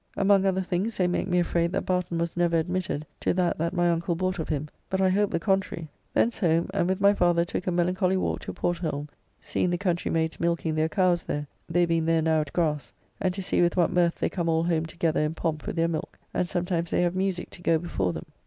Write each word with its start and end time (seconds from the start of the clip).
Among 0.17 0.47
other 0.47 0.63
things 0.63 0.97
they 0.97 1.05
make 1.07 1.27
me 1.27 1.37
afraid 1.37 1.71
that 1.73 1.85
Barton 1.85 2.17
was 2.17 2.35
never 2.35 2.57
admitted 2.57 3.05
to 3.19 3.35
that 3.35 3.59
that 3.59 3.71
my 3.71 3.91
uncle 3.91 4.15
bought 4.15 4.39
of 4.39 4.49
him, 4.49 4.67
but 4.89 4.99
I 4.99 5.09
hope 5.11 5.29
the 5.29 5.39
contrary. 5.39 5.89
Thence 6.11 6.39
home, 6.39 6.71
and 6.73 6.87
with 6.89 6.99
my 6.99 7.13
father 7.13 7.45
took 7.45 7.67
a 7.67 7.71
melancholy 7.71 8.17
walk 8.17 8.39
to 8.39 8.51
Portholme, 8.53 9.09
seeing 9.39 9.69
the 9.69 9.77
country 9.77 10.09
maids 10.09 10.39
milking 10.39 10.73
their 10.73 10.89
cows 10.89 11.25
there, 11.25 11.45
they 11.69 11.85
being 11.85 12.05
there 12.05 12.23
now 12.23 12.41
at 12.41 12.51
grass, 12.51 12.91
and 13.19 13.31
to 13.35 13.43
see 13.43 13.61
with 13.61 13.77
what 13.77 13.91
mirth 13.93 14.15
they 14.15 14.27
come 14.27 14.49
all 14.49 14.63
home 14.63 14.87
together 14.87 15.19
in 15.19 15.35
pomp 15.35 15.67
with 15.67 15.75
their 15.75 15.87
milk, 15.87 16.17
and 16.33 16.49
sometimes 16.49 16.89
they 16.89 17.03
have 17.03 17.13
musique 17.15 17.61
go 17.61 17.77
before 17.77 18.11
them. 18.11 18.25